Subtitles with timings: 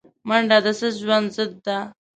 [0.27, 1.77] منډه د سست ژوند ضد ده